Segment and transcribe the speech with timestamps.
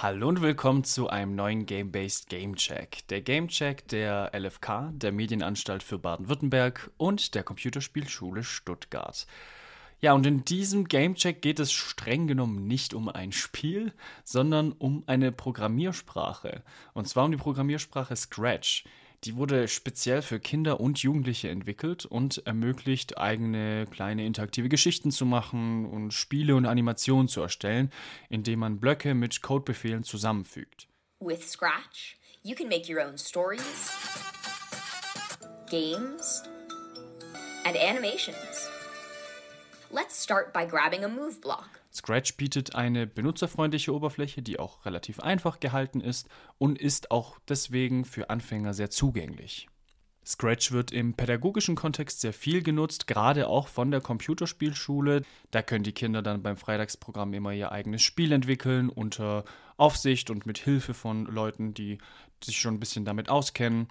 [0.00, 3.08] Hallo und willkommen zu einem neuen Game-Based Game-Check.
[3.08, 9.26] Der Game-Check der LFK, der Medienanstalt für Baden-Württemberg und der Computerspielschule Stuttgart.
[10.00, 13.92] Ja, und in diesem Game-Check geht es streng genommen nicht um ein Spiel,
[14.22, 16.62] sondern um eine Programmiersprache.
[16.94, 18.84] Und zwar um die Programmiersprache Scratch.
[19.24, 25.26] Die wurde speziell für Kinder und Jugendliche entwickelt und ermöglicht, eigene kleine interaktive Geschichten zu
[25.26, 27.90] machen und Spiele und Animationen zu erstellen,
[28.28, 30.86] indem man Blöcke mit Codebefehlen zusammenfügt.
[31.20, 33.90] With Scratch, you can make your own stories,
[35.68, 36.44] games,
[37.64, 38.70] and animations.
[39.90, 41.77] Let's start by grabbing a move block.
[41.98, 48.04] Scratch bietet eine benutzerfreundliche Oberfläche, die auch relativ einfach gehalten ist und ist auch deswegen
[48.04, 49.68] für Anfänger sehr zugänglich.
[50.24, 55.22] Scratch wird im pädagogischen Kontext sehr viel genutzt, gerade auch von der Computerspielschule.
[55.50, 59.44] Da können die Kinder dann beim Freitagsprogramm immer ihr eigenes Spiel entwickeln unter
[59.76, 61.98] Aufsicht und mit Hilfe von Leuten, die
[62.44, 63.88] sich schon ein bisschen damit auskennen.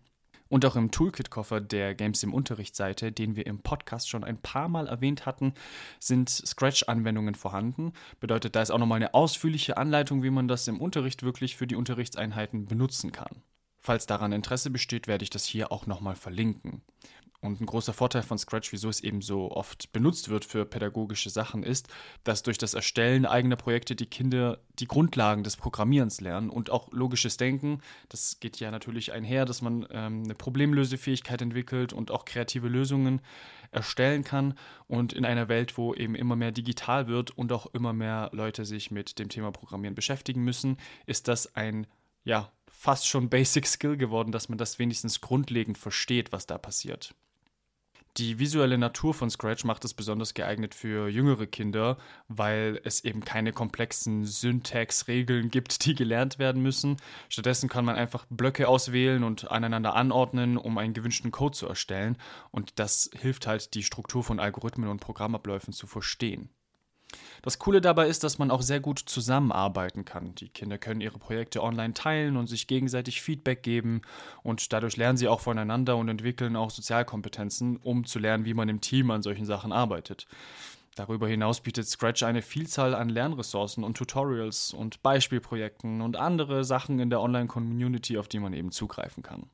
[0.50, 4.70] Und auch im Toolkit-Koffer der Games im Unterricht-Seite, den wir im Podcast schon ein paar
[4.70, 5.54] Mal erwähnt hatten,
[6.00, 7.94] sind Scratch-Anwendungen vorhanden.
[8.20, 11.68] Bedeutet, da ist auch nochmal eine ausführliche Anleitung, wie man das im Unterricht wirklich für
[11.68, 13.44] die Unterrichtseinheiten benutzen kann.
[13.80, 16.82] Falls daran Interesse besteht, werde ich das hier auch nochmal verlinken.
[17.48, 21.30] Und ein großer Vorteil von Scratch, wieso es eben so oft benutzt wird für pädagogische
[21.30, 21.88] Sachen, ist,
[22.24, 26.92] dass durch das Erstellen eigener Projekte die Kinder die Grundlagen des Programmierens lernen und auch
[26.92, 27.82] logisches Denken.
[28.10, 33.22] Das geht ja natürlich einher, dass man ähm, eine Problemlösefähigkeit entwickelt und auch kreative Lösungen
[33.72, 34.54] erstellen kann.
[34.88, 38.66] Und in einer Welt, wo eben immer mehr digital wird und auch immer mehr Leute
[38.66, 41.88] sich mit dem Thema Programmieren beschäftigen müssen, ist das ein
[42.24, 47.16] ja, fast schon Basic Skill geworden, dass man das wenigstens grundlegend versteht, was da passiert.
[48.18, 53.24] Die visuelle Natur von Scratch macht es besonders geeignet für jüngere Kinder, weil es eben
[53.24, 56.98] keine komplexen Syntax-Regeln gibt, die gelernt werden müssen.
[57.30, 62.18] Stattdessen kann man einfach Blöcke auswählen und aneinander anordnen, um einen gewünschten Code zu erstellen.
[62.50, 66.50] Und das hilft halt, die Struktur von Algorithmen und Programmabläufen zu verstehen.
[67.48, 70.36] Das Coole dabei ist, dass man auch sehr gut zusammenarbeiten kann.
[70.36, 74.02] Die Kinder können ihre Projekte online teilen und sich gegenseitig Feedback geben
[74.44, 78.68] und dadurch lernen sie auch voneinander und entwickeln auch Sozialkompetenzen, um zu lernen, wie man
[78.68, 80.28] im Team an solchen Sachen arbeitet.
[80.96, 87.00] Darüber hinaus bietet Scratch eine Vielzahl an Lernressourcen und Tutorials und Beispielprojekten und andere Sachen
[87.00, 89.50] in der Online-Community, auf die man eben zugreifen kann.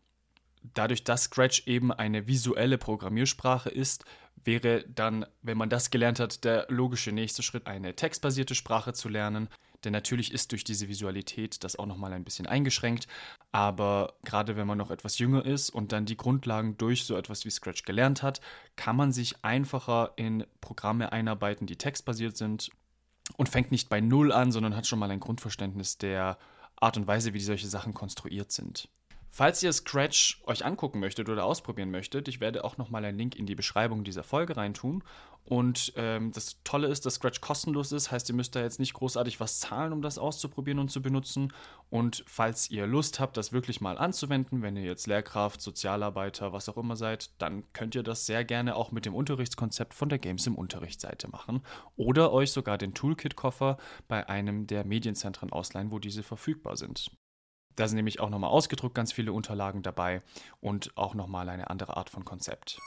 [0.74, 4.06] Dadurch, dass Scratch eben eine visuelle Programmiersprache ist,
[4.44, 9.10] wäre dann, wenn man das gelernt hat, der logische nächste Schritt, eine textbasierte Sprache zu
[9.10, 9.50] lernen.
[9.84, 13.08] Denn natürlich ist durch diese Visualität das auch nochmal ein bisschen eingeschränkt.
[13.52, 17.44] Aber gerade wenn man noch etwas jünger ist und dann die Grundlagen durch so etwas
[17.44, 18.40] wie Scratch gelernt hat,
[18.78, 22.72] kann man sich einfacher in Programme einarbeiten, die textbasiert sind
[23.36, 26.38] und fängt nicht bei Null an, sondern hat schon mal ein Grundverständnis der
[26.78, 28.90] Art und Weise, wie solche Sachen konstruiert sind.
[29.36, 33.36] Falls ihr Scratch euch angucken möchtet oder ausprobieren möchtet, ich werde auch nochmal einen Link
[33.36, 35.04] in die Beschreibung dieser Folge reintun.
[35.44, 38.94] Und ähm, das Tolle ist, dass Scratch kostenlos ist, heißt, ihr müsst da jetzt nicht
[38.94, 41.52] großartig was zahlen, um das auszuprobieren und zu benutzen.
[41.90, 46.70] Und falls ihr Lust habt, das wirklich mal anzuwenden, wenn ihr jetzt Lehrkraft, Sozialarbeiter, was
[46.70, 50.20] auch immer seid, dann könnt ihr das sehr gerne auch mit dem Unterrichtskonzept von der
[50.20, 51.64] Games im Unterrichtsseite machen.
[51.96, 53.78] Oder euch sogar den Toolkit-Koffer
[54.08, 57.10] bei einem der Medienzentren ausleihen, wo diese verfügbar sind.
[57.76, 60.22] Da sind nämlich auch nochmal ausgedruckt ganz viele Unterlagen dabei
[60.62, 62.80] und auch nochmal eine andere Art von Konzept.